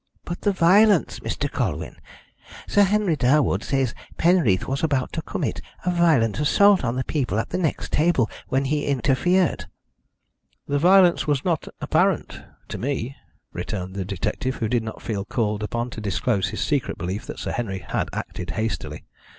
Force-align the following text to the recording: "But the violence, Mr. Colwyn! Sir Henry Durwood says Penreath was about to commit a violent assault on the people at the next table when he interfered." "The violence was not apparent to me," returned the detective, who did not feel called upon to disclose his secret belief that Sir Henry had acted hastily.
"But 0.25 0.41
the 0.41 0.51
violence, 0.51 1.19
Mr. 1.19 1.47
Colwyn! 1.51 1.95
Sir 2.67 2.81
Henry 2.81 3.15
Durwood 3.15 3.63
says 3.63 3.93
Penreath 4.17 4.65
was 4.67 4.83
about 4.83 5.13
to 5.13 5.21
commit 5.21 5.61
a 5.85 5.91
violent 5.91 6.39
assault 6.39 6.83
on 6.83 6.95
the 6.95 7.03
people 7.03 7.37
at 7.37 7.49
the 7.49 7.59
next 7.59 7.91
table 7.91 8.27
when 8.47 8.65
he 8.65 8.87
interfered." 8.87 9.65
"The 10.67 10.79
violence 10.79 11.27
was 11.27 11.45
not 11.45 11.67
apparent 11.79 12.41
to 12.69 12.79
me," 12.79 13.15
returned 13.53 13.93
the 13.93 14.03
detective, 14.03 14.55
who 14.55 14.67
did 14.67 14.81
not 14.81 15.03
feel 15.03 15.23
called 15.23 15.61
upon 15.61 15.91
to 15.91 16.01
disclose 16.01 16.49
his 16.49 16.61
secret 16.61 16.97
belief 16.97 17.27
that 17.27 17.37
Sir 17.37 17.51
Henry 17.51 17.77
had 17.87 18.09
acted 18.11 18.49
hastily. 18.57 19.03